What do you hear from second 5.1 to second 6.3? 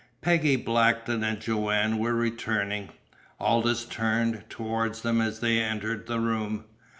as they entered the